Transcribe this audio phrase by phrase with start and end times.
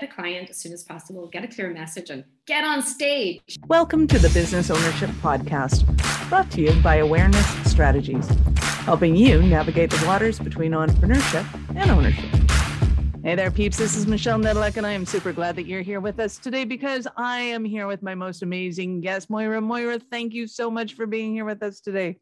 [0.00, 3.40] get a client as soon as possible, get a clear message, and get on stage.
[3.66, 5.86] Welcome to the Business Ownership Podcast,
[6.28, 8.28] brought to you by Awareness Strategies,
[8.84, 12.26] helping you navigate the waters between entrepreneurship and ownership.
[13.24, 13.78] Hey there, peeps.
[13.78, 16.66] This is Michelle Nedelec, and I am super glad that you're here with us today
[16.66, 19.62] because I am here with my most amazing guest, Moira.
[19.62, 22.18] Moira, thank you so much for being here with us today.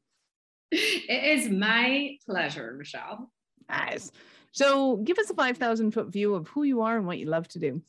[0.71, 3.33] It is my pleasure, Michelle.
[3.69, 4.13] Nice.
[4.55, 7.49] So, give us a 5,000 foot view of who you are and what you love
[7.49, 7.83] to do.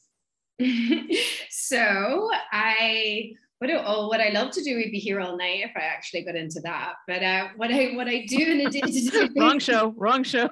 [1.50, 5.62] so, I what do, oh, what I love to do we'd be here all night
[5.64, 6.96] if I actually got into that.
[7.08, 10.24] But uh, what I what I do in a day to day wrong show, wrong
[10.24, 10.50] show.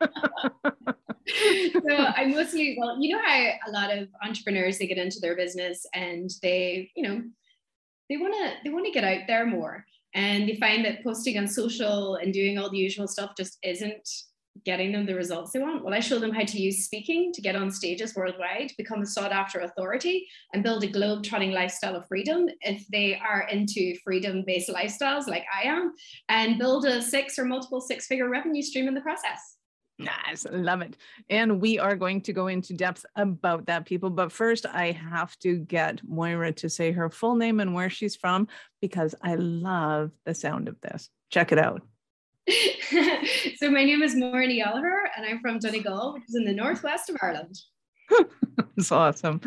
[0.00, 5.36] so I mostly well, you know how a lot of entrepreneurs they get into their
[5.36, 7.22] business and they you know
[8.08, 11.38] they want to they want to get out there more and they find that posting
[11.38, 14.08] on social and doing all the usual stuff just isn't
[14.64, 15.84] getting them the results they want?
[15.84, 19.06] Well, I show them how to use speaking to get on stages worldwide, become a
[19.06, 23.96] sought after authority, and build a globe trotting lifestyle of freedom if they are into
[24.04, 25.92] freedom based lifestyles like I am,
[26.28, 29.56] and build a six or multiple six figure revenue stream in the process.
[30.00, 30.96] Nice, love it.
[31.28, 34.08] And we are going to go into depth about that, people.
[34.08, 38.16] But first, I have to get Moira to say her full name and where she's
[38.16, 38.48] from
[38.80, 41.10] because I love the sound of this.
[41.30, 41.82] Check it out.
[43.58, 46.52] so my name is Moira Ní Ghallachóir and I'm from Donegal, which is in the
[46.52, 47.56] northwest of Ireland.
[48.76, 49.40] That's awesome.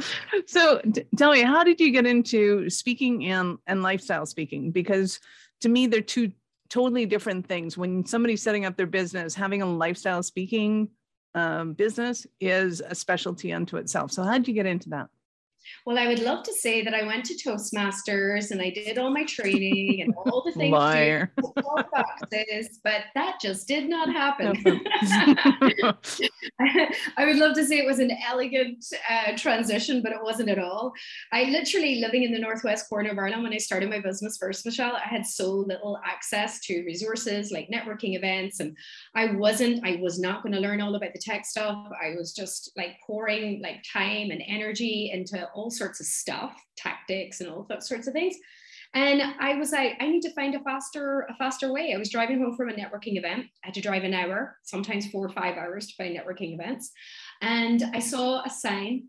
[0.45, 4.72] So t- tell me, how did you get into speaking and, and lifestyle speaking?
[4.72, 5.19] Because
[5.61, 6.31] to me, they're two
[6.69, 7.77] totally different things.
[7.77, 10.89] When somebody's setting up their business, having a lifestyle speaking
[11.35, 14.11] um, business is a specialty unto itself.
[14.11, 15.09] So how did you get into that?
[15.86, 19.11] Well, I would love to say that I went to Toastmasters and I did all
[19.11, 20.72] my training and all the things.
[20.72, 21.31] Liar.
[21.56, 24.56] Boxes, but that just did not happen.
[27.17, 30.59] I would love to say it was an elegant uh, transition, but it wasn't at
[30.59, 30.94] all.
[31.31, 34.66] I literally living in the northwest corner of Ireland when I started my business first,
[34.66, 38.75] Michelle, I had so little access to resources like networking events, and
[39.16, 39.85] I wasn't.
[39.85, 41.88] I was not going to learn all about the tech stuff.
[42.01, 47.41] I was just like pouring like time and energy into all sorts of stuff, tactics
[47.41, 48.36] and all those sorts of things.
[48.96, 51.94] And I was like, I need to find a faster, a faster way.
[51.94, 53.46] I was driving home from a networking event.
[53.63, 56.92] I had to drive an hour, sometimes four or five hours to find networking events.
[57.42, 59.08] And I saw a sign.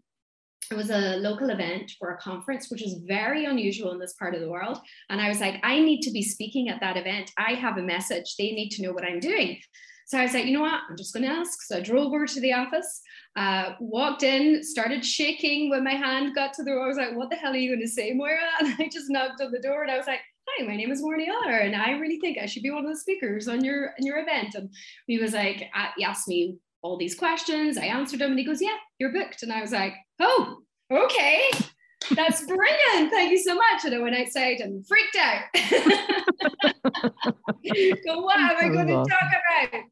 [0.70, 4.34] It was a local event for a conference, which is very unusual in this part
[4.34, 4.78] of the world.
[5.10, 7.30] And I was like, I need to be speaking at that event.
[7.36, 8.36] I have a message.
[8.38, 9.60] They need to know what I'm doing.
[10.06, 10.80] So I was like, you know what?
[10.88, 11.62] I'm just going to ask.
[11.62, 13.00] So I drove over to the office,
[13.36, 16.84] uh, walked in, started shaking when my hand got to the door.
[16.84, 18.38] I was like, what the hell are you going to say, Moira?
[18.60, 21.02] And I just knocked on the door and I was like, hi, my name is
[21.02, 23.64] Moira Ní Ghallachóir, and I really think I should be one of the speakers on
[23.64, 24.54] your on your event.
[24.54, 24.70] And
[25.06, 27.78] he was like, uh, he asked me all these questions.
[27.78, 29.42] I answered them, and he goes, yeah, you're booked.
[29.42, 30.58] And I was like, oh,
[30.90, 31.50] okay.
[32.14, 33.10] That's brilliant.
[33.10, 33.84] Thank you so much.
[33.86, 35.44] And I went outside and freaked out.
[38.04, 39.30] so what am I going to talk
[39.70, 39.84] about?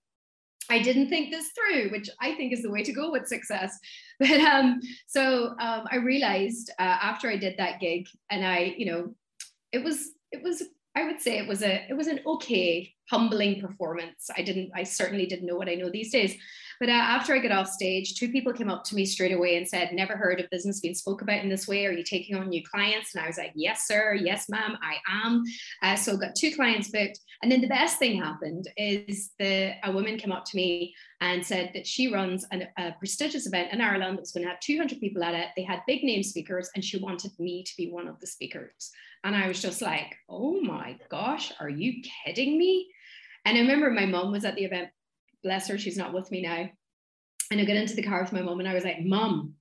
[0.73, 3.79] I didn't think this through, which I think is the way to go with success.
[4.21, 8.87] But um, so um, I realized uh, after I did that gig, and I, you
[8.87, 9.15] know,
[9.73, 10.63] it was it was
[10.95, 14.31] I would say it was a it was an okay humbling performance.
[14.37, 16.37] I didn't I certainly didn't know what I know these days,
[16.83, 19.57] but uh, after I got off stage, two people came up to me straight away
[19.57, 21.87] and said, Never heard of business being spoke about in this way.
[21.87, 23.15] Are you taking on new clients?
[23.15, 24.15] And I was like, Yes, sir.
[24.21, 25.45] Yes, ma'am, I am.
[25.81, 27.21] Uh, so got two clients booked.
[27.41, 31.47] And then the best thing happened is the a woman came up to me and
[31.47, 34.59] said that she runs an, a prestigious event in Ireland that was going to have
[34.59, 35.51] 200 people at it.
[35.57, 38.91] They had big name speakers, and she wanted me to be one of the speakers.
[39.23, 42.89] And I was just like, Oh my gosh, are you kidding me?
[43.45, 44.89] And I remember my mom was at the event
[45.43, 46.69] bless her, she's not with me now.
[47.51, 49.55] And I got into the car with my mom and I was like, Mom,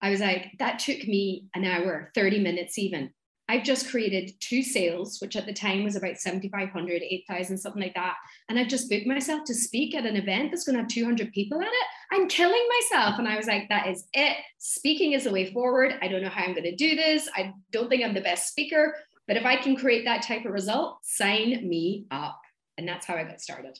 [0.00, 3.10] I was like, that took me an hour, 30 minutes even.
[3.48, 7.94] I've just created two sales, which at the time was about 7,500, 8,000, something like
[7.94, 8.14] that.
[8.48, 11.30] And I've just booked myself to speak at an event that's going to have 200
[11.32, 11.86] people at it.
[12.10, 13.18] I'm killing myself.
[13.18, 14.38] And I was like, that is it.
[14.58, 15.98] Speaking is the way forward.
[16.00, 17.28] I don't know how I'm going to do this.
[17.34, 18.96] I don't think I'm the best speaker,
[19.28, 22.40] but if I can create that type of result, sign me up.
[22.78, 23.78] And that's how I got started.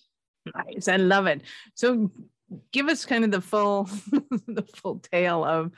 [0.54, 0.88] Nice.
[0.88, 1.42] I love it.
[1.74, 2.10] So
[2.72, 3.84] give us kind of the full
[4.46, 5.72] the full tale of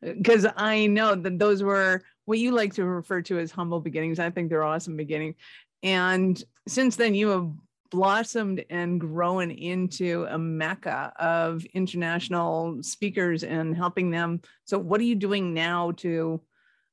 [0.00, 4.18] because I know that those were what you like to refer to as humble beginnings.
[4.18, 5.36] I think they're awesome beginnings.
[5.82, 7.50] And since then you have
[7.90, 14.40] blossomed and grown into a mecca of international speakers and helping them.
[14.64, 16.40] So what are you doing now to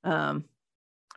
[0.03, 0.43] um,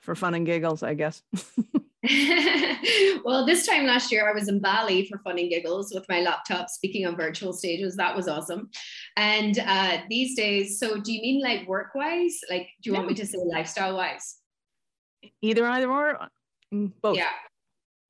[0.02, 1.22] for fun and giggles, I guess?
[3.24, 6.20] well, this time last year, I was in Bali for fun and giggles with my
[6.20, 7.96] laptop speaking on virtual stages.
[7.96, 8.70] That was awesome.
[9.16, 12.40] And uh, these days, so do you mean like work wise?
[12.50, 14.38] Like, do you want me to say lifestyle wise?
[15.42, 16.28] Either, either, or
[16.74, 17.16] mm, both.
[17.16, 17.30] Yeah.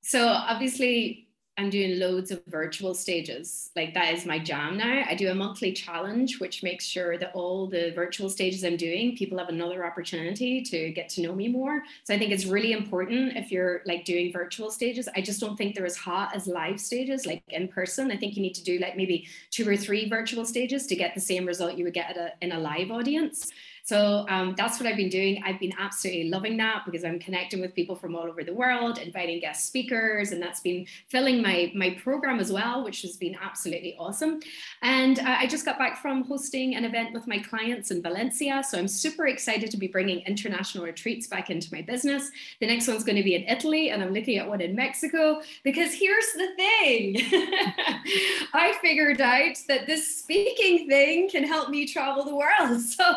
[0.01, 3.69] So obviously, I'm doing loads of virtual stages.
[3.75, 5.03] Like that is my jam now.
[5.07, 9.15] I do a monthly challenge, which makes sure that all the virtual stages I'm doing,
[9.15, 11.83] people have another opportunity to get to know me more.
[12.05, 15.07] So I think it's really important if you're like doing virtual stages.
[15.15, 18.09] I just don't think they're as hot as live stages, like in person.
[18.09, 21.13] I think you need to do like maybe two or three virtual stages to get
[21.13, 23.51] the same result you would get a, in a live audience.
[23.85, 25.43] So um, that's what I've been doing.
[25.45, 28.97] I've been absolutely loving that because I'm connecting with people from all over the world,
[28.97, 33.35] inviting guest speakers, and that's been filling my my program as well, which has been
[33.41, 34.39] absolutely awesome.
[34.83, 38.63] And uh, I just got back from hosting an event with my clients in Valencia,
[38.65, 42.31] so I'm super excited to be bringing international retreats back into my business.
[42.61, 45.41] The next one's going to be in Italy, and I'm looking at one in Mexico
[45.63, 47.17] because here's the thing:
[48.53, 52.81] I figured out that this speaking thing can help me travel the world.
[52.93, 53.15] So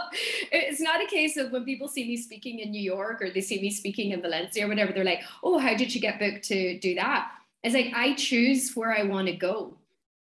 [0.56, 3.40] it's not a case of when people see me speaking in New York or they
[3.40, 6.44] see me speaking in Valencia or whatever, they're like, oh, how did you get booked
[6.44, 7.30] to do that?
[7.62, 9.76] It's like I choose where I want to go.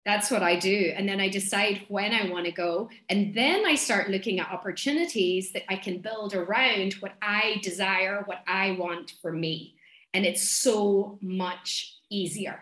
[0.05, 0.93] That's what I do.
[0.97, 2.89] And then I decide when I want to go.
[3.09, 8.23] And then I start looking at opportunities that I can build around what I desire,
[8.25, 9.75] what I want for me.
[10.15, 12.61] And it's so much easier.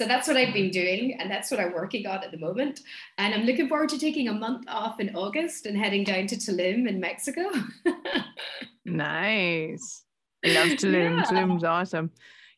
[0.00, 2.80] So that's what I've been doing, and that's what I'm working on at the moment.
[3.18, 6.36] And I'm looking forward to taking a month off in August and heading down to
[6.36, 7.50] Tulum in Mexico.
[8.86, 10.02] nice.
[10.42, 11.18] I love Tulum.
[11.18, 11.24] Yeah.
[11.24, 12.12] Tulum's awesome.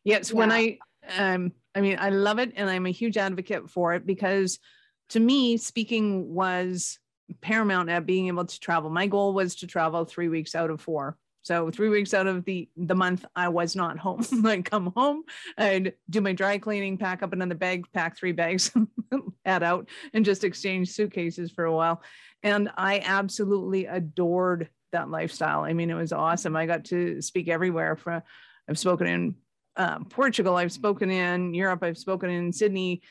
[0.05, 0.37] Yes, yeah.
[0.37, 0.77] when I
[1.17, 4.59] um I mean I love it and I'm a huge advocate for it because
[5.09, 6.97] to me speaking was
[7.41, 8.89] paramount at being able to travel.
[8.89, 12.45] My goal was to travel 3 weeks out of 4 so three weeks out of
[12.45, 14.25] the the month, I was not home.
[14.45, 15.23] I'd come home,
[15.57, 18.71] I'd do my dry cleaning, pack up another bag, pack three bags,
[19.45, 22.01] head out, and just exchange suitcases for a while.
[22.41, 25.63] And I absolutely adored that lifestyle.
[25.63, 26.55] I mean, it was awesome.
[26.55, 27.97] I got to speak everywhere.
[27.97, 28.23] For
[28.69, 29.35] I've spoken in
[29.75, 33.01] uh, Portugal, I've spoken in Europe, I've spoken in Sydney,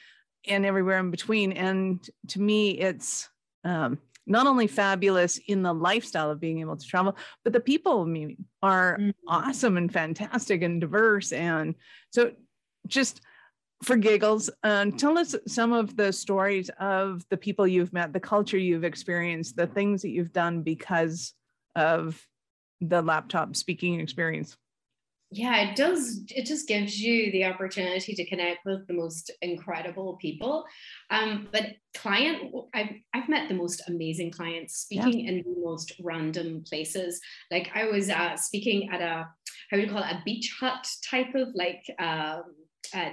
[0.49, 1.53] and everywhere in between.
[1.53, 3.29] And to me, it's
[3.65, 8.03] um, not only fabulous in the lifestyle of being able to travel, but the people
[8.63, 9.11] are mm-hmm.
[9.27, 11.33] awesome and fantastic and diverse.
[11.33, 11.75] And
[12.11, 12.33] so,
[12.87, 13.21] just
[13.83, 18.21] for giggles, um, tell us some of the stories of the people you've met, the
[18.21, 21.35] culture you've experienced, the things that you've done because
[21.75, 22.25] of
[22.81, 24.57] the laptop speaking experience
[25.33, 30.17] yeah it does it just gives you the opportunity to connect with the most incredible
[30.21, 30.65] people
[31.11, 35.31] um, but client I've, I've met the most amazing clients speaking yeah.
[35.31, 37.21] in the most random places
[37.51, 39.27] like i was uh, speaking at a
[39.71, 42.43] how would you call it a beach hut type of like um,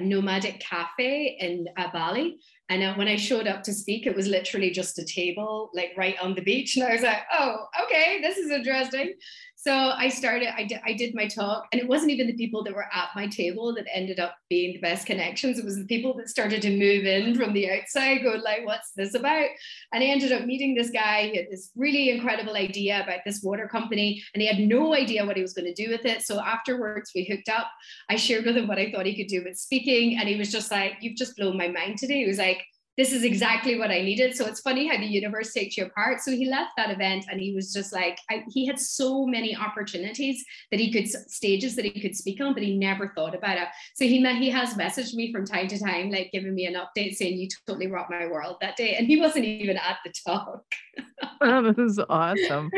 [0.02, 2.38] nomadic cafe in uh, bali
[2.70, 5.92] and uh, when I showed up to speak, it was literally just a table, like
[5.98, 6.78] right on the beach.
[6.78, 9.16] And I was like, oh, okay, this is interesting.
[9.62, 12.64] So I started, I did, I did my talk, and it wasn't even the people
[12.64, 15.60] that were at my table that ended up being the best connections.
[15.60, 18.94] It was the people that started to move in from the outside, going like, "What's
[18.94, 19.50] this about?"
[19.92, 21.24] And I ended up meeting this guy.
[21.24, 25.26] He had this really incredible idea about this water company, and he had no idea
[25.26, 26.22] what he was going to do with it.
[26.22, 27.68] So afterwards, we hooked up.
[28.10, 30.54] I shared with him what I thought he could do with speaking, and he was
[30.54, 32.64] just like, "You've just blown my mind today." He was like
[33.00, 34.36] this is exactly what I needed.
[34.36, 36.20] So it's funny how the universe takes you apart.
[36.20, 39.56] So he left that event and he was just like, I, he had so many
[39.56, 43.58] opportunities that he could stages that he could speak on, but he never thought about
[43.58, 43.70] it.
[43.96, 47.16] So he he has messaged me from time to time, like giving me an update
[47.16, 48.96] saying you totally rocked my world that day.
[48.96, 50.66] And he wasn't even at the talk.
[51.42, 52.70] oh, this is awesome.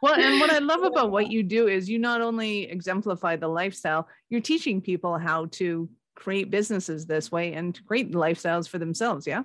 [0.00, 3.48] Well, and what I love about what you do is you not only exemplify the
[3.48, 9.26] lifestyle, you're teaching people how to create businesses this way and create lifestyles for themselves.
[9.26, 9.44] Yeah.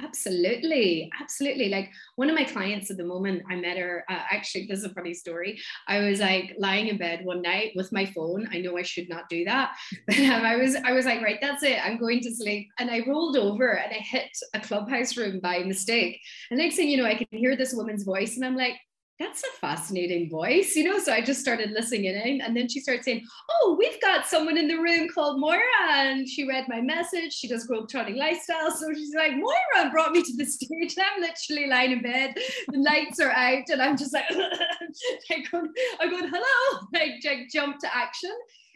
[0.00, 1.68] Absolutely, absolutely.
[1.68, 4.04] Like one of my clients at the moment, I met her.
[4.08, 5.58] Uh, actually, this is a funny story.
[5.88, 8.48] I was like lying in bed one night with my phone.
[8.52, 9.72] I know I should not do that,
[10.06, 11.84] but um, I was, I was like, right, that's it.
[11.84, 12.68] I'm going to sleep.
[12.78, 16.20] And I rolled over and I hit a clubhouse room by mistake.
[16.50, 18.76] And next thing you know, I can hear this woman's voice, and I'm like,
[19.18, 20.98] that's a fascinating voice, you know.
[20.98, 24.56] So I just started listening in, and then she started saying, "Oh, we've got someone
[24.56, 25.60] in the room called Moira,"
[25.90, 27.32] and she read my message.
[27.32, 31.20] She does globetrotting lifestyle, so she's like, "Moira brought me to the stage." And I'm
[31.20, 32.36] literally lying in bed,
[32.68, 35.66] the lights are out, and I'm just like, I go,
[36.00, 38.32] I go, "Hello!" Like, like jump to action,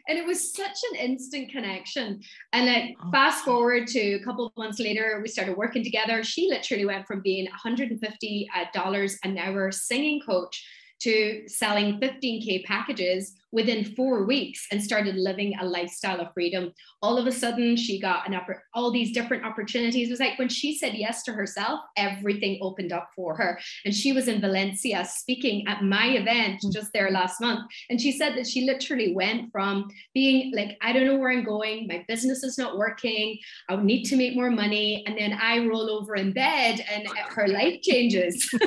[0.07, 3.11] and it was such an instant connection and then oh.
[3.11, 7.07] fast forward to a couple of months later we started working together she literally went
[7.07, 10.65] from being 150 uh, dollars an hour singing coach
[11.03, 16.73] to selling 15K packages within four weeks and started living a lifestyle of freedom.
[17.03, 20.07] All of a sudden, she got an upper, all these different opportunities.
[20.07, 23.59] It was like when she said yes to herself, everything opened up for her.
[23.85, 26.73] And she was in Valencia speaking at my event mm.
[26.73, 27.61] just there last month.
[27.91, 31.43] And she said that she literally went from being like, I don't know where I'm
[31.43, 33.37] going, my business is not working,
[33.69, 35.03] I need to make more money.
[35.05, 38.49] And then I roll over in bed and her life changes.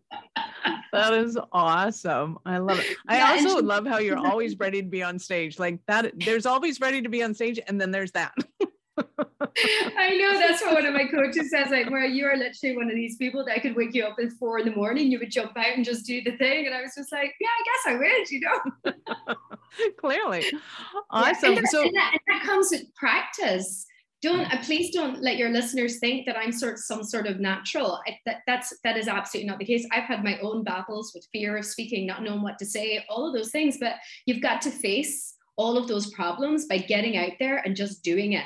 [0.92, 2.38] that is awesome.
[2.44, 2.96] I love it.
[3.08, 5.58] I yeah, also she- love how you're always ready to be on stage.
[5.58, 8.34] Like that, there's always ready to be on stage, and then there's that.
[8.98, 11.70] I know that's what one of my coaches says.
[11.70, 14.16] Like, where you are literally one of these people that I could wake you up
[14.22, 16.66] at four in the morning, you would jump out and just do the thing.
[16.66, 19.34] And I was just like, yeah, I guess I would, you know.
[19.98, 20.44] Clearly.
[21.10, 21.52] Awesome.
[21.52, 23.86] Yeah, and that, so and that, and that comes with practice
[24.22, 27.40] don't uh, please don't let your listeners think that i'm sort of some sort of
[27.40, 28.00] natural.
[28.06, 29.86] I, that, that's that is absolutely not the case.
[29.92, 33.26] I've had my own battles with fear of speaking not knowing what to say all
[33.26, 33.94] of those things but
[34.26, 38.32] you've got to face all of those problems by getting out there and just doing
[38.32, 38.44] it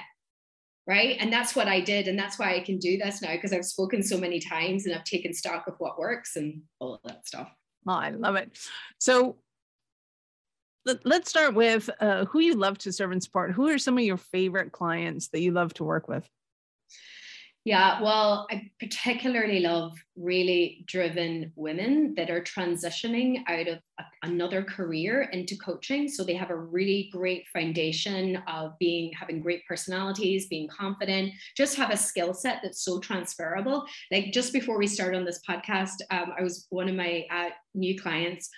[0.86, 1.16] right?
[1.18, 3.64] And that's what i did and that's why i can do this now because i've
[3.64, 7.26] spoken so many times and i've taken stock of what works and all of that
[7.26, 7.50] stuff.
[7.86, 8.58] Oh, i love it.
[8.98, 9.36] So
[11.04, 13.52] let's start with uh, who you love to serve and support.
[13.52, 16.28] Who are some of your favorite clients that you love to work with?
[17.66, 24.62] Yeah, well, I particularly love really driven women that are transitioning out of a, another
[24.62, 26.06] career into coaching.
[26.06, 31.74] So they have a really great foundation of being having great personalities, being confident, just
[31.76, 33.86] have a skill set that's so transferable.
[34.12, 37.48] Like just before we started on this podcast, um, I was one of my uh,
[37.74, 38.50] new clients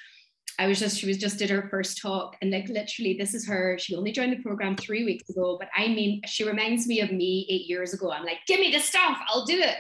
[0.59, 3.47] I was just, she was just did her first talk and like literally this is
[3.47, 3.77] her.
[3.79, 7.13] She only joined the program three weeks ago, but I mean, she reminds me of
[7.13, 8.11] me eight years ago.
[8.11, 9.77] I'm like, give me the stuff, I'll do it.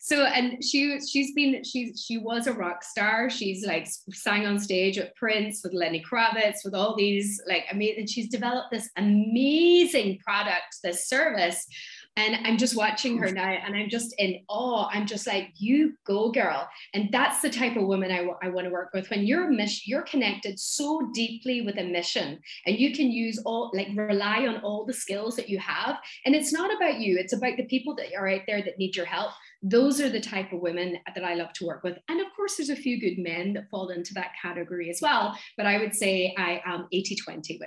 [0.00, 3.30] So, and she, she's been, she, she was a rock star.
[3.30, 8.06] She's like sang on stage with Prince, with Lenny Kravitz, with all these like amazing,
[8.06, 11.66] she's developed this amazing product, this service
[12.16, 14.88] and I'm just watching her now and I'm just in awe.
[14.92, 16.68] I'm just like, you go, girl.
[16.92, 19.08] And that's the type of woman I, w- I want to work with.
[19.08, 23.70] When you're mission, you're connected so deeply with a mission and you can use all,
[23.74, 25.98] like rely on all the skills that you have.
[26.26, 28.94] And it's not about you, it's about the people that are out there that need
[28.94, 29.32] your help.
[29.62, 31.96] Those are the type of women that I love to work with.
[32.08, 35.38] And of course, there's a few good men that fall into that category as well.
[35.56, 37.60] But I would say I am 80 20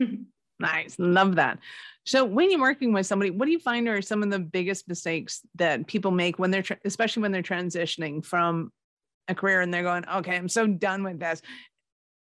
[0.00, 0.26] women.
[0.60, 0.96] Nice.
[0.98, 1.58] Love that.
[2.04, 4.88] So when you're working with somebody, what do you find are some of the biggest
[4.88, 8.72] mistakes that people make when they're, especially when they're transitioning from
[9.28, 11.42] a career and they're going, okay, I'm so done with this.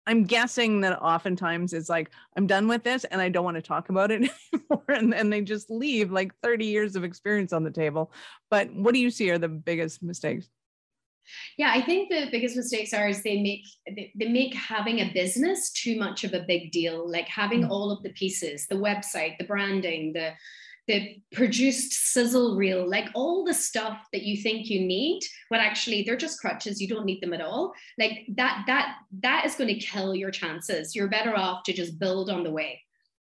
[0.06, 3.62] I'm guessing that oftentimes it's like, I'm done with this and I don't want to
[3.62, 4.84] talk about it anymore.
[4.88, 8.12] And then they just leave like 30 years of experience on the table.
[8.50, 10.48] But what do you see are the biggest mistakes?
[11.56, 15.12] Yeah, I think the biggest mistakes are is they make they, they make having a
[15.12, 17.10] business too much of a big deal.
[17.10, 17.72] Like having mm-hmm.
[17.72, 20.32] all of the pieces, the website, the branding, the
[20.86, 26.02] the produced sizzle reel, like all the stuff that you think you need, but actually
[26.02, 26.80] they're just crutches.
[26.80, 27.72] You don't need them at all.
[27.98, 30.94] Like that, that, that is going to kill your chances.
[30.94, 32.82] You're better off to just build on the way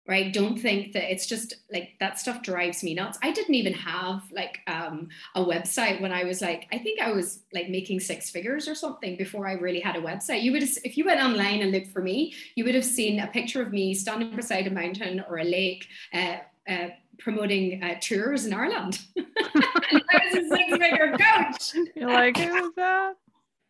[0.09, 0.33] right?
[0.33, 3.19] Don't think that it's just like that stuff drives me nuts.
[3.23, 7.11] I didn't even have like um, a website when i was like i think i
[7.11, 10.43] was like making six figures or something before i really had a website.
[10.43, 13.21] You would have if you went online and looked for me you would have seen
[13.21, 16.37] a picture of me standing beside a mountain or a lake uh,
[16.69, 16.89] uh,
[17.19, 19.01] promoting uh, tours in ireland.
[19.19, 21.75] I was a six figure coach.
[21.95, 23.15] You're like who's that?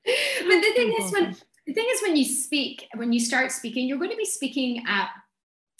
[0.04, 3.86] But the thing is when the thing is when you speak when you start speaking
[3.86, 5.10] you're going to be speaking at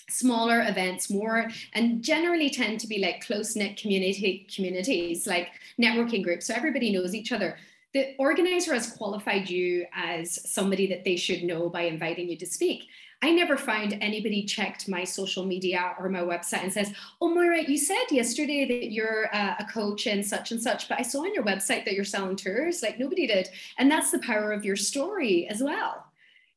[0.08, 5.48] smaller events more and generally tend to be like close-knit community communities like
[5.80, 7.56] networking groups so everybody knows each other
[7.94, 12.46] the organizer has qualified you as somebody that they should know by inviting you to
[12.46, 12.88] speak
[13.20, 17.64] I never found anybody checked my social media or my website and says, Oh, Moira,
[17.68, 21.22] you said yesterday that you're uh, a coach and such and such, but I saw
[21.22, 22.80] on your website that you're selling tours.
[22.80, 23.48] Like nobody did.
[23.76, 26.07] And that's the power of your story as well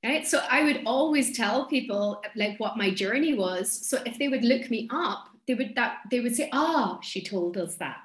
[0.04, 0.28] right?
[0.28, 3.72] So i would always tell people like what my journey was.
[3.72, 7.22] So if they would look me up they would that they would say oh she
[7.24, 7.98] told us that.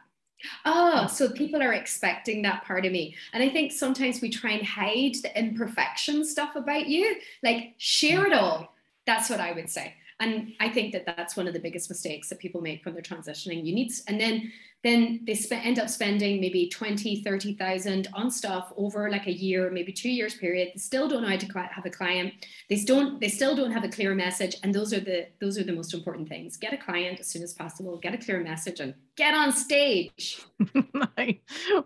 [0.65, 3.17] Oh so people are expecting that part of me.
[3.33, 7.17] And i think sometimes we try and hide the imperfection stuff about you.
[7.43, 8.75] Like share it all.
[9.07, 12.29] That's what i would say and i think that that's one of the biggest mistakes
[12.29, 13.65] that people make when they're transitioning.
[13.65, 14.53] You need and then
[14.85, 19.93] then they end up spending maybe 20 30,000 on stuff over like a year maybe
[19.93, 20.69] 2 years period.
[20.75, 22.35] They still don't know how to have a client.
[22.69, 25.65] They don't they still don't have a clear message and those are the those are
[25.65, 26.57] the most important things.
[26.57, 30.41] Get a client as soon as possible get a clear message and get on stage.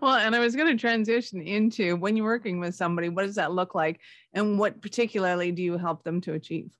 [0.01, 3.35] Well and i was going to transition into when you're working with somebody what does
[3.35, 3.99] that look like?
[4.33, 6.71] And what particularly do you help them to achieve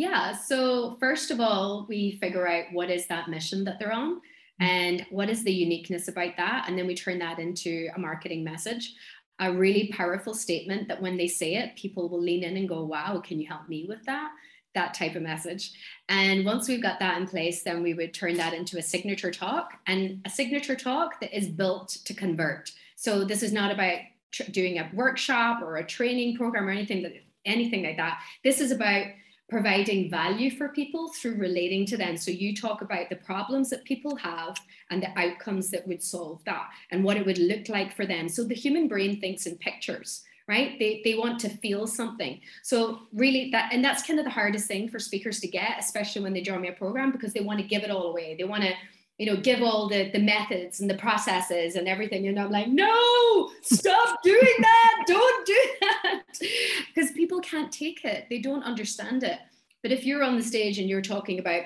[0.00, 4.14] yeah so first of all we figure out what is that mission that they're on
[4.14, 4.20] mm.
[4.60, 8.42] and what is the uniqueness about that and then we turn that into a marketing
[8.42, 8.94] message.
[9.42, 12.82] A really powerful statement that when they say it people will lean in and go
[12.82, 14.30] wow can you help me with that?
[14.74, 15.72] That type of message.
[16.08, 19.30] And once we've got that in place then we would turn that into a signature
[19.30, 22.72] talk and a signature talk that is built to convert.
[22.96, 23.98] So this is not about
[24.32, 27.12] tr- doing a workshop or a training program or anything that
[27.44, 28.20] anything like that.
[28.44, 29.06] This is about
[29.50, 32.16] providing value for people through relating to them.
[32.16, 34.56] So you talk about the problems that people have
[34.90, 38.28] and the outcomes that would solve that and what it would look like for them.
[38.28, 43.00] So the human brain thinks in pictures right they, they want to feel something so
[43.12, 46.32] really that and that's kind of the hardest thing for speakers to get especially when
[46.32, 48.72] they join my program because they want to give it all away they want to
[49.20, 52.26] you know, give all the, the methods and the processes and everything.
[52.26, 55.04] And I'm like, no, stop doing that.
[55.06, 56.22] Don't do that.
[56.94, 58.28] Because people can't take it.
[58.30, 59.38] They don't understand it.
[59.82, 61.64] But if you're on the stage and you're talking about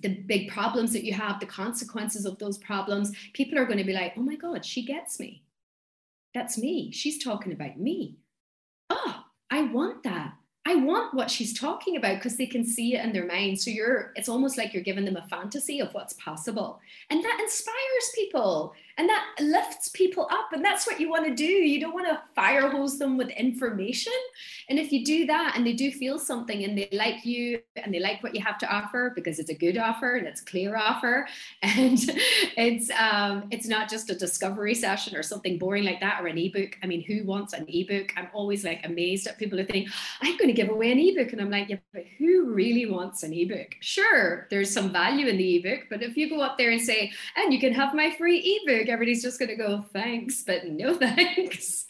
[0.00, 3.84] the big problems that you have, the consequences of those problems, people are going to
[3.84, 5.42] be like, oh my God, she gets me.
[6.34, 6.92] That's me.
[6.92, 8.18] She's talking about me.
[8.90, 10.34] Oh, I want that.
[10.76, 13.58] I want what she's talking about because they can see it in their mind.
[13.58, 16.80] So you're, it's almost like you're giving them a fantasy of what's possible.
[17.08, 20.52] And that inspires people and that lifts people up.
[20.52, 21.44] And that's what you want to do.
[21.44, 24.12] You don't want to fire hose them with information.
[24.70, 27.92] And if you do that and they do feel something and they like you and
[27.92, 30.76] they like what you have to offer because it's a good offer and it's clear
[30.76, 31.28] offer
[31.62, 31.98] and
[32.56, 36.38] it's um, it's not just a discovery session or something boring like that or an
[36.38, 36.78] ebook.
[36.82, 38.12] I mean, who wants an ebook?
[38.16, 39.90] I'm always like amazed at people who think,
[40.22, 41.32] I'm going to give away an ebook.
[41.32, 43.74] And I'm like, yeah, but who really wants an ebook?
[43.80, 47.12] Sure, there's some value in the ebook, but if you go up there and say,
[47.36, 50.94] and you can have my free ebook, everybody's just going to go, thanks, but no
[50.98, 51.86] thanks.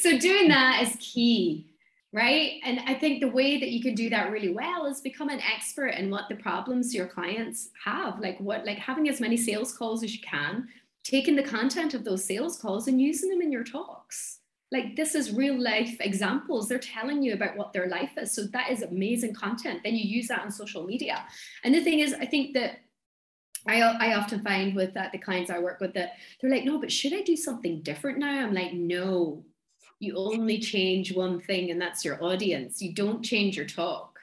[0.00, 1.68] so doing that is key
[2.14, 2.60] right?
[2.66, 5.40] And i think the way that you can do that really well is become an
[5.40, 9.74] expert in what the problems your clients have like what like having as many sales
[9.74, 10.68] calls as you can
[11.04, 14.38] taking the content of those sales calls and using them in your talks.
[14.70, 16.68] Like this is real life examples.
[16.68, 18.32] They're telling you about what their life is.
[18.32, 19.80] So that is amazing content.
[19.84, 21.24] Then you use that on social media.
[21.64, 22.80] And the thing is i think that
[23.66, 26.78] I, I often find with uh, the clients I work with that they're like, no,
[26.78, 28.44] but should I do something different now?
[28.44, 29.44] I'm like, no,
[30.00, 32.82] you only change one thing, and that's your audience.
[32.82, 34.18] You don't change your talk.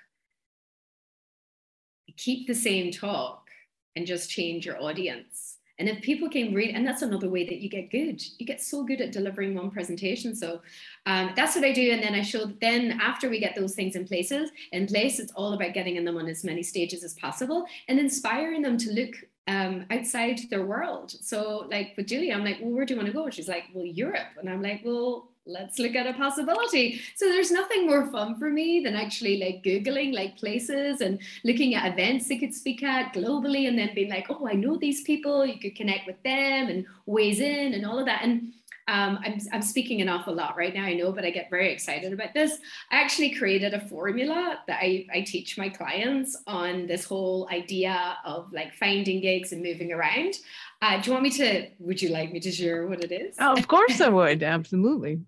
[2.08, 3.48] You keep the same talk
[3.96, 5.58] and just change your audience.
[5.80, 8.22] And if people can read, and that's another way that you get good.
[8.38, 10.36] You get so good at delivering one presentation.
[10.36, 10.62] So
[11.06, 11.92] um, that's what I do.
[11.94, 12.52] And then I show.
[12.60, 16.04] Then after we get those things in places in place, it's all about getting in
[16.04, 19.14] them on as many stages as possible and inspiring them to look
[19.50, 21.12] um, outside their world.
[21.12, 23.30] So, like with Julie, I'm like, well, where do you want to go?
[23.30, 24.28] She's like, well, Europe.
[24.40, 27.02] And I'm like, well, let's look at a possibility.
[27.16, 31.74] So there's nothing more fun for me than actually like Googling like places and looking
[31.74, 35.02] at events they could speak at globally and then being like, oh, I know these
[35.02, 38.22] people, you could connect with them and ways in and all of that.
[38.22, 38.54] And
[38.90, 41.72] um, I'm, I'm speaking an awful lot right now, I know, but I get very
[41.72, 42.58] excited about this.
[42.92, 48.18] I actually created a formula that I, I teach my clients on this whole idea
[48.26, 50.34] of like finding gigs and moving around.
[50.82, 53.36] Uh, do you want me to, would you like me to share what it is?
[53.40, 54.42] Oh, of course I would.
[54.42, 55.20] Absolutely.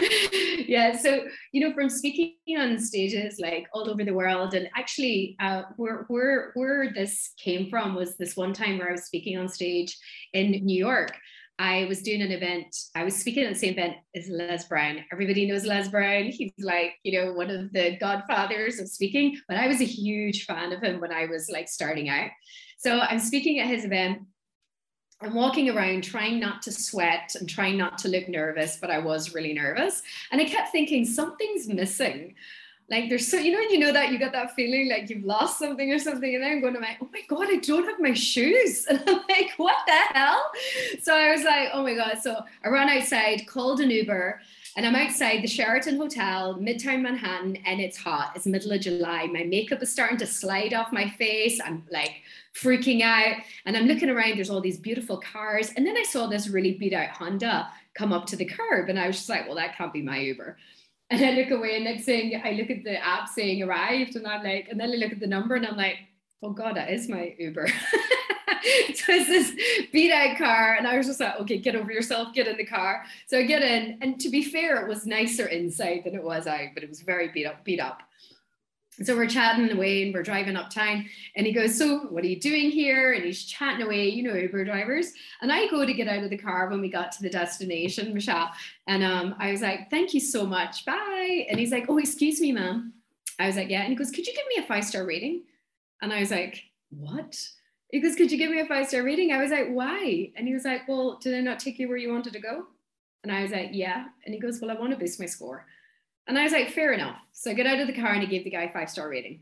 [0.66, 5.36] yeah so you know from speaking on stages like all over the world and actually
[5.40, 9.36] uh, where where where this came from was this one time where i was speaking
[9.36, 9.98] on stage
[10.32, 11.12] in new york
[11.60, 12.74] I was doing an event.
[12.94, 15.04] I was speaking at the same event as Les Brown.
[15.12, 16.24] Everybody knows Les Brown.
[16.24, 20.46] He's like, you know, one of the godfathers of speaking, but I was a huge
[20.46, 22.30] fan of him when I was like starting out.
[22.78, 24.22] So I'm speaking at his event.
[25.20, 28.96] I'm walking around trying not to sweat and trying not to look nervous, but I
[28.96, 30.00] was really nervous.
[30.32, 32.36] And I kept thinking something's missing
[32.90, 35.60] like there's so you know you know that you got that feeling like you've lost
[35.60, 38.00] something or something and then I'm going to like oh my god I don't have
[38.00, 38.86] my shoes.
[38.90, 40.50] And I'm like what the hell?
[41.00, 42.18] So I was like oh my god.
[42.20, 44.40] So I ran outside called an Uber
[44.76, 48.32] and I'm outside the Sheraton Hotel Midtown Manhattan and it's hot.
[48.34, 49.26] It's middle of July.
[49.26, 51.60] My makeup is starting to slide off my face.
[51.64, 52.22] I'm like
[52.54, 53.36] freaking out.
[53.66, 54.36] And I'm looking around.
[54.36, 55.72] There's all these beautiful cars.
[55.76, 58.88] And then I saw this really beat out Honda come up to the curb.
[58.88, 60.56] And I was just like well that can't be my Uber
[61.10, 64.26] And I look away and next thing I look at the app saying arrived and
[64.26, 65.96] I'm like, and then I look at the number and I'm like,
[66.42, 67.68] oh God, that is my Uber.
[68.94, 69.52] so it's this
[69.92, 70.74] beat out car.
[70.74, 73.04] And I was just like, okay, get over yourself, get in the car.
[73.26, 73.98] So I get in.
[74.00, 77.00] And to be fair, it was nicer inside than it was out, but it was
[77.00, 78.02] very beat up, beat up.
[79.02, 81.06] So we're chatting away and we're driving uptown.
[81.34, 83.14] And he goes, So what are you doing here?
[83.14, 85.12] And he's chatting away, you know, Uber drivers.
[85.40, 88.12] And I go to get out of the car when we got to the destination,
[88.12, 88.50] Michelle.
[88.86, 90.84] And um, I was like, Thank you so much.
[90.84, 91.46] Bye.
[91.48, 92.92] And he's like, Oh, excuse me, ma'am.
[93.38, 93.80] I was like, Yeah.
[93.80, 95.44] And he goes, Could you give me a five star rating?
[96.02, 97.42] And I was like, What?
[97.90, 99.32] He goes, Could you give me a five star rating?
[99.32, 100.30] I was like, Why?
[100.36, 102.66] And he was like, Well, did I not take you where you wanted to go?
[103.22, 104.06] And I was like, Yeah.
[104.26, 105.64] And he goes, Well, I want to boost my score.
[106.30, 107.16] And I was like, fair enough.
[107.32, 109.40] So I get out of the car and I gave the guy five star rating.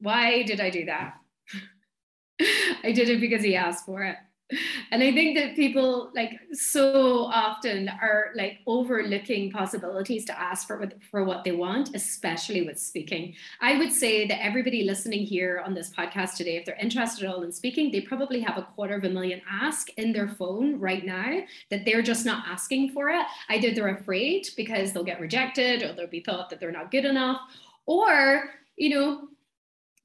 [0.00, 1.14] Why did I do that?
[2.82, 4.16] I did it because he asked for it
[4.92, 10.88] and i think that people like so often are like overlooking possibilities to ask for
[11.10, 13.34] for what they want especially with speaking.
[13.60, 17.34] I would say that everybody listening here on this podcast today if they're interested at
[17.34, 20.78] all in speaking they probably have a quarter of a million ask in their phone
[20.78, 23.24] right now that they're just not asking for it.
[23.48, 27.04] Either they're afraid because they'll get rejected or they'll be thought that they're not good
[27.04, 27.40] enough
[27.86, 29.28] or you know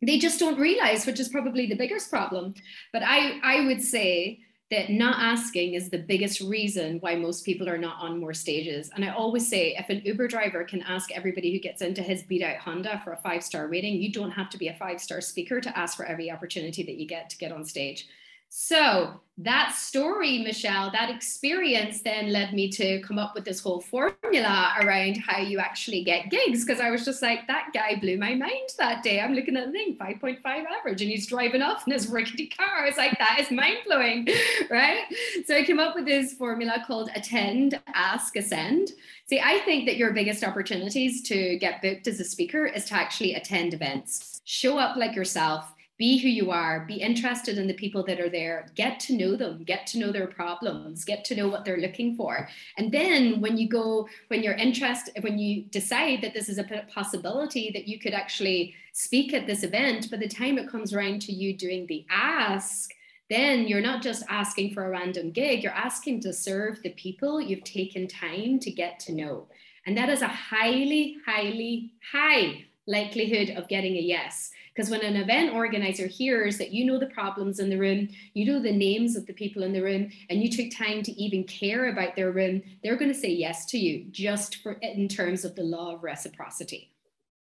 [0.01, 2.55] they just don't realize, which is probably the biggest problem.
[2.91, 4.39] But I, I would say
[4.71, 8.89] that not asking is the biggest reason why most people are not on more stages.
[8.95, 12.23] And I always say if an Uber driver can ask everybody who gets into his
[12.23, 15.01] beat out Honda for a five star rating, you don't have to be a five
[15.01, 18.07] star speaker to ask for every opportunity that you get to get on stage.
[18.53, 23.79] So that story, Michelle, that experience then led me to come up with this whole
[23.79, 26.65] formula around how you actually get gigs.
[26.65, 29.21] Because I was just like, that guy blew my mind that day.
[29.21, 32.85] I'm looking at the thing, 5.5 average, and he's driving off in his rickety car.
[32.85, 34.27] It's like, that is mind blowing,
[34.69, 35.05] right?
[35.45, 38.89] So I came up with this formula called attend, ask, ascend.
[39.27, 42.95] See, I think that your biggest opportunities to get booked as a speaker is to
[42.95, 47.75] actually attend events, show up like yourself be who you are, be interested in the
[47.75, 51.35] people that are there, get to know them, get to know their problems, get to
[51.35, 52.49] know what they're looking for.
[52.75, 56.63] And then when you go, when you're interested, when you decide that this is a
[56.91, 61.21] possibility that you could actually speak at this event, by the time it comes around
[61.21, 62.89] to you doing the ask,
[63.29, 67.39] then you're not just asking for a random gig, you're asking to serve the people
[67.39, 69.47] you've taken time to get to know.
[69.85, 74.51] And that is a highly, highly high likelihood of getting a yes.
[74.73, 78.45] Because when an event organizer hears that you know the problems in the room, you
[78.45, 81.43] know the names of the people in the room, and you took time to even
[81.43, 85.43] care about their room, they're going to say yes to you just for in terms
[85.43, 86.89] of the law of reciprocity.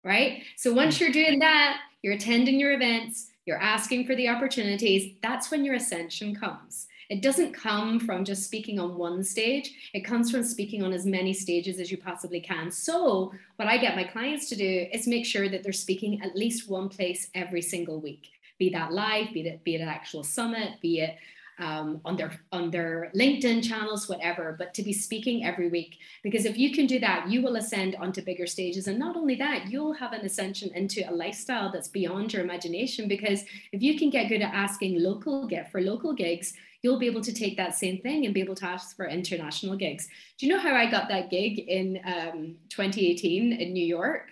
[0.03, 0.43] Right.
[0.57, 5.51] So once you're doing that, you're attending your events, you're asking for the opportunities, that's
[5.51, 6.87] when your ascension comes.
[7.11, 11.05] It doesn't come from just speaking on one stage, it comes from speaking on as
[11.05, 12.71] many stages as you possibly can.
[12.71, 16.37] So, what I get my clients to do is make sure that they're speaking at
[16.37, 20.23] least one place every single week, be that live, be it, be it an actual
[20.23, 21.17] summit, be it
[21.61, 25.97] um, on their on their LinkedIn channels, whatever, but to be speaking every week.
[26.23, 28.87] Because if you can do that, you will ascend onto bigger stages.
[28.87, 33.07] And not only that, you'll have an ascension into a lifestyle that's beyond your imagination.
[33.07, 37.05] Because if you can get good at asking local get for local gigs, you'll be
[37.05, 40.07] able to take that same thing and be able to ask for international gigs.
[40.37, 44.29] Do you know how I got that gig in um, 2018 in New York?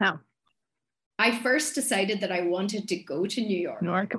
[0.00, 0.20] How?
[1.20, 3.82] I first decided that I wanted to go to New York.
[3.82, 4.12] New York.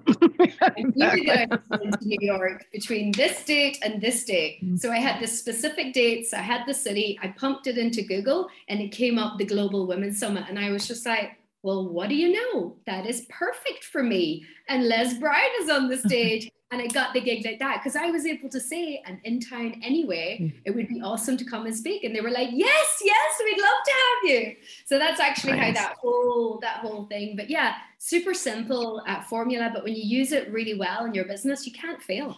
[0.61, 4.63] I knew that I was going to New York between this date and this date.
[4.63, 4.77] Mm.
[4.77, 8.49] So I had the specific dates, I had the city, I pumped it into Google
[8.67, 10.45] and it came up the Global Women's Summit.
[10.49, 12.75] And I was just like, well, what do you know?
[12.85, 14.45] That is perfect for me.
[14.67, 17.95] And Les Brown is on the stage and I got the gig like that because
[17.95, 20.53] I was able to say, and in town anyway, mm.
[20.65, 22.03] it would be awesome to come and speak.
[22.03, 24.55] And they were like, yes, yes, we'd love to have you.
[24.85, 25.77] So that's actually nice.
[25.77, 27.35] how that whole that whole thing.
[27.35, 29.71] But yeah, super simple uh, formula.
[29.73, 32.37] But when you use it really well in your business, you can't fail.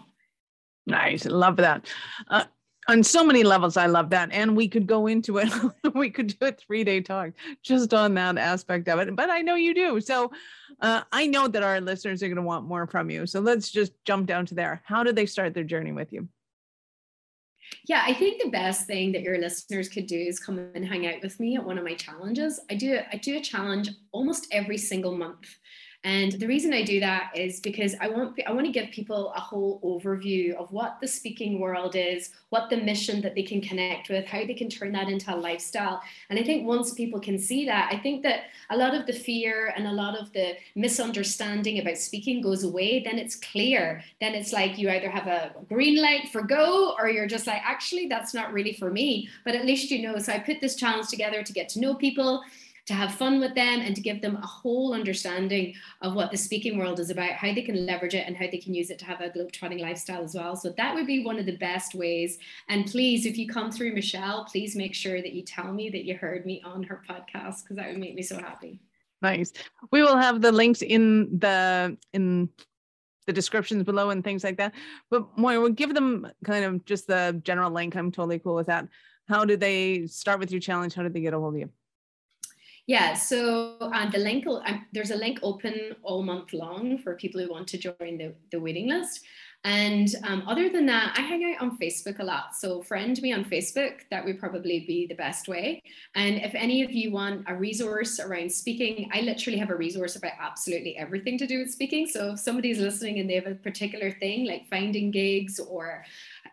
[0.88, 1.86] Nice, love that.
[2.30, 2.46] Uh,
[2.88, 5.52] on so many levels i love that and we could go into it.
[5.94, 7.32] We could do a three day talk
[7.64, 10.32] just on that aspect of it but i know you do so
[10.80, 13.70] uh, i know that our listeners are going to want more from you so let's
[13.70, 14.82] just jump down to there.
[14.86, 16.28] How did they start their journey with you?
[17.88, 21.06] Yeah i think the best thing that your listeners could do is come and hang
[21.08, 22.60] out with me at one of my challenges.
[22.70, 25.48] I do i do a challenge almost every single month
[26.04, 29.32] And the reason I do that is because I want I want to give people
[29.36, 33.62] a whole overview of what the speaking world is, what the mission that they can
[33.62, 36.02] connect with, how they can turn that into a lifestyle.
[36.32, 39.14] And I think once people can see that, I think that a lot of the
[39.14, 43.04] fear and a lot of the misunderstanding about speaking goes away.
[43.04, 44.04] Then it's clear.
[44.20, 47.62] Then it's like you either have a green light for go or you're just like,
[47.64, 49.30] actually, that's not really for me.
[49.46, 50.18] But at least you know.
[50.18, 52.42] So I put this challenge together to get to know people
[52.92, 56.36] to have fun with them and to give them a whole understanding of what the
[56.36, 59.00] speaking world is about, how they can leverage it and how they can use it
[59.00, 60.58] to have a globetrotting lifestyle as well.
[60.58, 62.38] So that would be one of the best ways.
[62.68, 66.04] And please, if you come through Michelle, please make sure that you tell me that
[66.04, 68.82] you heard me on her podcast because that would make me so happy.
[69.22, 69.54] Nice.
[69.92, 72.50] We will have the links in the in
[73.26, 74.74] the descriptions below and things like that.
[75.10, 77.96] But Moira, we'll give them kind of just the general link.
[77.96, 78.90] I'm totally cool with that.
[79.30, 80.94] How do they start with your challenge?
[80.94, 81.70] How did they get a hold of you?
[82.88, 87.40] Yeah, so uh, the link, um, there's a link open all month long for people
[87.40, 89.22] who want to join the, the waiting list.
[89.64, 92.56] And um, other than that, I hang out on Facebook a lot.
[92.56, 94.00] So friend me on Facebook.
[94.10, 95.84] That would probably be the best way.
[96.16, 100.16] And if any of you want a resource around speaking, I literally have a resource
[100.16, 102.08] about absolutely everything to do with speaking.
[102.08, 106.06] So if somebody's listening and they have a particular thing like finding gigs or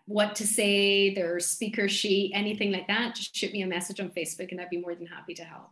[0.04, 4.10] what to say, their speaker sheet, anything like that, just shoot me a message on
[4.10, 5.70] Facebook and I'd be more than happy to help.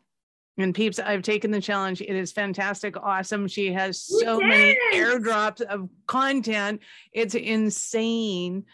[0.58, 2.00] And peeps, I've taken the challenge.
[2.00, 3.46] It is fantastic, awesome.
[3.46, 4.48] She has so yes.
[4.48, 6.80] many airdrops of content.
[7.12, 8.64] It's insane.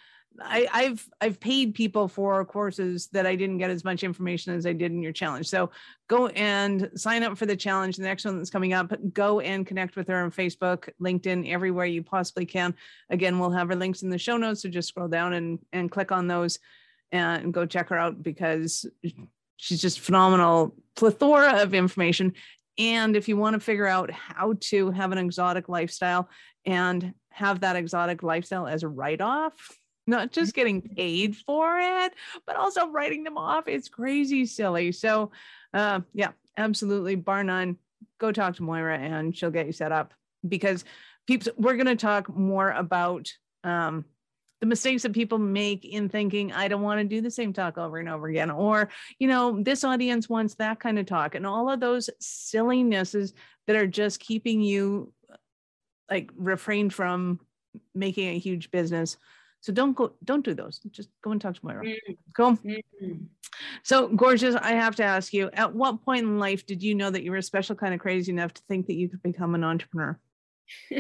[0.40, 4.64] I, have I've paid people for courses that I didn't get as much information as
[4.64, 5.48] I did in your challenge.
[5.48, 5.70] So
[6.08, 7.96] go and sign up for the challenge.
[7.96, 11.86] The next one that's coming up, go and connect with her on Facebook, LinkedIn, everywhere
[11.86, 12.74] you possibly can.
[13.10, 14.62] Again, we'll have her links in the show notes.
[14.62, 16.58] So just scroll down and and click on those
[17.10, 18.86] and go check her out because
[19.62, 22.33] she's just phenomenal plethora of information.
[22.79, 26.29] And if you want to figure out how to have an exotic lifestyle
[26.66, 29.55] and have that exotic lifestyle as a write-off
[30.09, 32.12] not just getting paid for it
[32.44, 34.90] but also writing them off it's crazy silly.
[34.90, 35.31] So
[35.72, 37.77] uh, yeah absolutely bar none.
[38.18, 40.12] Go talk to moira and she'll get you set up
[40.46, 40.85] because
[41.29, 44.05] peeps we're going to talk more about um,
[44.62, 47.77] the mistakes that people make in thinking i don't want to do the same talk
[47.77, 51.46] over and over again or you know this audience wants that kind of talk and
[51.46, 53.35] all of those sillinesses
[53.66, 55.12] that are just keeping you
[56.12, 57.40] like refrain from
[57.94, 59.16] making a huge business.
[59.61, 60.79] So don't go don't do those.
[60.90, 62.12] Just go and talk to moira mm-hmm.
[62.37, 62.53] cool?
[62.57, 63.25] Mm-hmm.
[63.83, 67.11] so gorgeous i have to ask you at what point in life did you know
[67.11, 69.55] that you were a special kind of crazy enough to think that you could become
[69.55, 70.18] an entrepreneur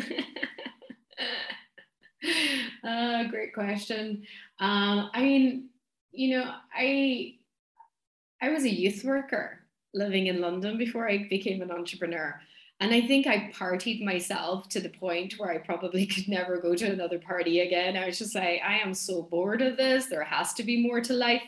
[2.84, 4.24] uh, great question.
[4.58, 5.68] Um, I mean,
[6.10, 7.36] you know, I
[8.40, 9.60] I was a youth worker
[9.94, 12.40] living in London before I became an entrepreneur.
[12.80, 16.74] And I think I partied myself to the point where I probably could never go
[16.74, 17.96] to another party again.
[17.96, 20.06] I was just like, I am so bored of this.
[20.06, 21.42] There has to be more to life.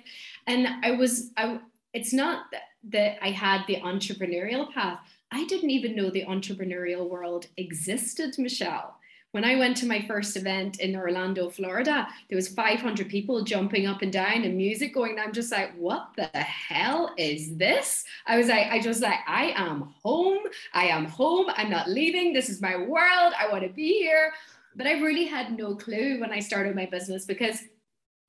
[0.47, 1.59] And I was, I,
[1.93, 5.01] it's not that, that I had the entrepreneurial path.
[5.33, 8.97] I didn't even know the entrepreneurial world existed, Michelle
[9.35, 13.85] when I went to my first event in Orlando, Florida, there was 500 people jumping
[13.85, 15.19] up and down and music going.
[15.19, 18.05] And I'm just like, what the hell is this?
[18.29, 20.39] I was like, I just like, I am home.
[20.73, 21.47] I am home.
[21.57, 22.33] I'm not leaving.
[22.33, 23.33] This is my world.
[23.37, 24.33] I want to be here.
[24.77, 27.59] But I really had no clue when I started my business because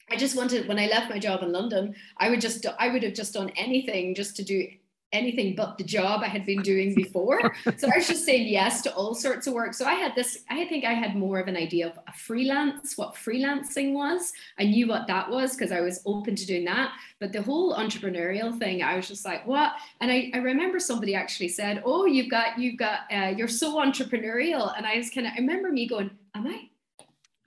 [0.10, 3.04] I just wanted when I left my job in London, I would just I would
[3.04, 4.68] have just done anything just to do
[5.16, 7.56] anything but the job I had been doing before.
[7.78, 9.74] so I was just saying yes to all sorts of work.
[9.74, 12.98] So I had this, I think I had more of an idea of a freelance,
[12.98, 14.34] what freelancing was.
[14.60, 16.92] I knew what that was because I was open to doing that.
[17.20, 19.74] But the whole entrepreneurial thing, I was just like, what?
[20.02, 23.76] And I, I remember somebody actually said, oh, you've got, you've got, uh, you're so
[23.76, 24.76] entrepreneurial.
[24.78, 26.70] And I was kind of, I remember me going, am I?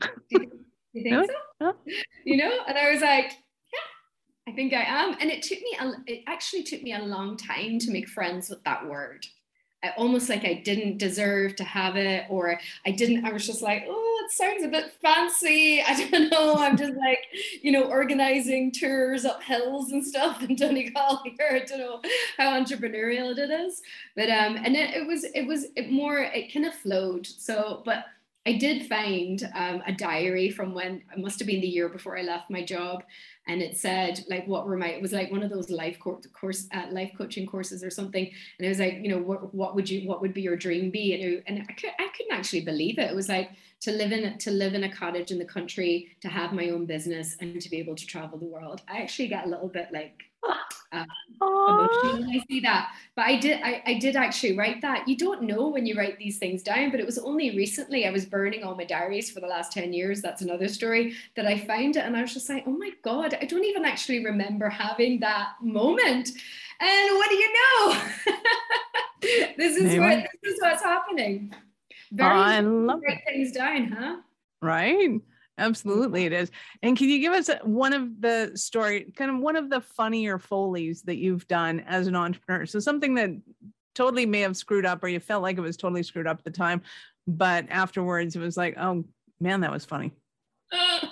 [0.01, 0.57] Do you, do
[0.93, 1.75] you think so?
[2.25, 2.59] You know?
[2.67, 3.33] And I was like,
[4.49, 5.15] I think I am.
[5.21, 8.49] And it took me, a, it actually took me a long time to make friends
[8.49, 9.27] with that word.
[9.85, 13.61] I, almost like I didn't deserve to have it, or I didn't, I was just
[13.61, 15.83] like, oh, it sounds a bit fancy.
[15.87, 16.55] I don't know.
[16.55, 17.19] I'm just like,
[17.61, 21.63] you know, organizing tours up hills and stuff in Donegal here.
[21.63, 22.01] I don't know
[22.39, 23.83] how entrepreneurial it is.
[24.17, 27.27] But, um, and it, it was, it was it more, it kind of flowed.
[27.27, 28.07] So, but
[28.49, 32.17] I did find um, a diary from when it must have been the year before
[32.17, 33.05] I left my job,
[33.47, 36.67] and it said like what were my it was like one of those life course
[36.73, 39.91] uh, life coaching courses or something, and it was like you know what what would
[39.91, 42.63] you what would be your dream be, and it, and I, could, I couldn't actually
[42.63, 43.11] believe it.
[43.11, 46.29] It was like to live in to live in a cottage in the country, to
[46.29, 48.81] have my own business, and to be able to travel the world.
[48.89, 50.23] I actually got a little bit like
[50.93, 51.07] Um,
[51.43, 52.93] emotional when I see that.
[53.15, 55.07] But I did, I, I did actually write that.
[55.07, 58.11] You don't know when you write these things down, but it was only recently I
[58.11, 60.23] was burning all my diaries for the last 10 years.
[60.23, 62.05] That's another story that I found it.
[62.05, 65.51] And I was just like, oh my God, I don't even actually remember having that
[65.61, 66.31] moment.
[66.81, 68.01] And what do you know?
[69.57, 71.53] this is what this is what's happening.
[72.13, 74.17] Very oh, I love write things down, huh?
[74.63, 75.21] Right.
[75.59, 76.51] Absolutely, it is.
[76.83, 80.39] And can you give us one of the story, kind of one of the funnier
[80.39, 82.65] Foley's that you've done as an entrepreneur?
[82.65, 83.31] So something that
[83.95, 86.45] totally may have screwed up, or you felt like it was totally screwed up at
[86.45, 86.83] the time,
[87.27, 89.05] but afterwards it was like, oh
[89.41, 90.13] man, that was funny.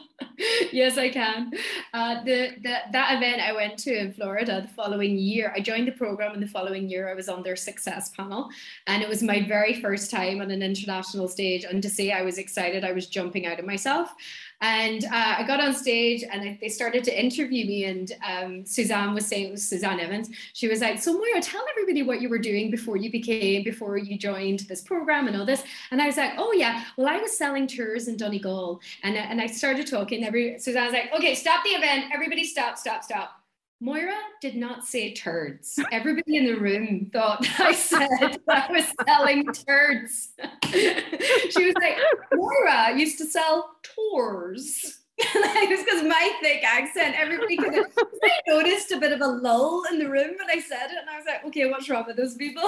[0.73, 1.53] yes, I can.
[1.93, 5.89] Uh, the, the that event I went to in Florida the following year, I joined
[5.89, 8.49] the program, and the following year I was on their success panel,
[8.87, 11.65] and it was my very first time on an international stage.
[11.65, 14.15] And to say I was excited, I was jumping out of myself.
[14.61, 17.85] And uh, I got on stage and they started to interview me.
[17.85, 21.65] And um, Suzanne was saying, it was Suzanne Evans, she was like, So, Moira, tell
[21.71, 25.47] everybody what you were doing before you became, before you joined this program and all
[25.47, 25.63] this.
[25.91, 28.81] And I was like, Oh, yeah, well, I was selling tours in Donegal.
[29.03, 30.25] And, and I started talking.
[30.25, 32.07] Every Suzanne was like, Okay, stop the event.
[32.13, 33.46] Everybody stop, stop, stop.
[33.81, 35.79] Moira did not say turds.
[35.93, 40.31] Everybody in the room thought I said I was selling turds.
[40.65, 41.99] she was like,
[42.33, 45.01] Moira used to sell tours.
[45.19, 49.27] like, it's because my thick accent, everybody could have I noticed a bit of a
[49.27, 50.99] lull in the room when I said it.
[51.01, 52.63] And I was like, okay, what's wrong with those people?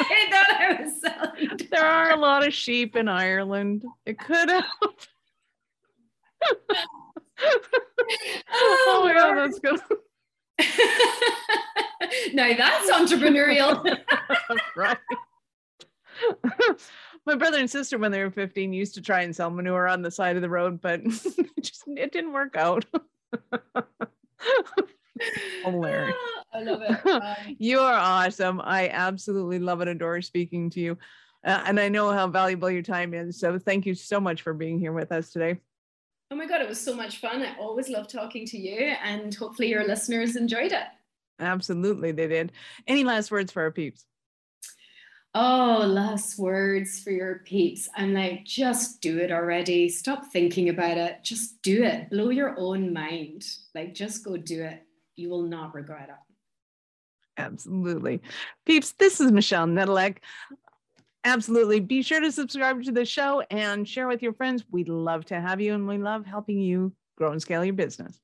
[0.00, 1.68] I thought I was selling.
[1.70, 3.84] There are a lot of sheep in Ireland.
[4.04, 4.64] It could have.
[6.42, 6.86] oh,
[8.50, 9.80] oh my god, that's good.
[12.32, 13.98] now that's entrepreneurial.
[14.76, 14.98] right.
[17.26, 20.02] My brother and sister, when they were 15, used to try and sell manure on
[20.02, 22.84] the side of the road, but it just it didn't work out.
[25.64, 26.14] Hilarious.
[26.52, 27.06] I love it.
[27.06, 28.60] Um, you are awesome.
[28.62, 30.98] I absolutely love and adore speaking to you.
[31.44, 33.38] Uh, and I know how valuable your time is.
[33.38, 35.60] So thank you so much for being here with us today.
[36.30, 37.42] Oh my God, it was so much fun.
[37.42, 40.84] I always love talking to you, and hopefully, your listeners enjoyed it.
[41.38, 42.52] Absolutely, they did.
[42.88, 44.04] Any last words for our peeps?
[45.34, 47.88] Oh, last words for your peeps.
[47.94, 49.88] I'm like, just do it already.
[49.88, 51.18] Stop thinking about it.
[51.22, 52.08] Just do it.
[52.08, 53.44] Blow your own mind.
[53.74, 54.82] Like, just go do it.
[55.14, 57.40] You will not regret it.
[57.40, 58.22] Absolutely.
[58.64, 60.16] Peeps, this is Michelle Nedelec.
[61.26, 61.80] Absolutely.
[61.80, 64.64] Be sure to subscribe to the show and share with your friends.
[64.70, 68.20] We'd love to have you and we love helping you grow and scale your business.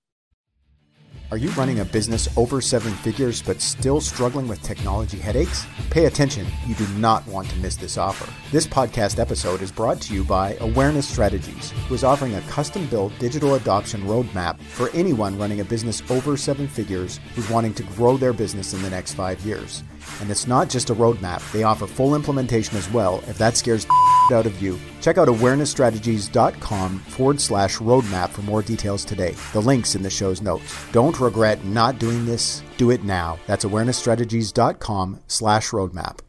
[1.33, 5.65] Are you running a business over seven figures but still struggling with technology headaches?
[5.89, 8.31] Pay attention, you do not want to miss this offer.
[8.51, 12.87] This podcast episode is brought to you by Awareness Strategies, who is offering a custom
[12.89, 17.83] built digital adoption roadmap for anyone running a business over seven figures who's wanting to
[17.83, 19.83] grow their business in the next five years.
[20.21, 23.87] And it's not just a roadmap, they offer full implementation as well if that scares
[23.87, 23.95] the
[24.33, 24.79] out of you.
[25.01, 29.35] Check out awarenessstrategies.com forward slash roadmap for more details today.
[29.53, 30.75] The link's in the show's notes.
[30.93, 32.63] Don't regret not doing this.
[32.77, 33.39] Do it now.
[33.47, 36.21] That's awarenessstrategies.com slash roadmap.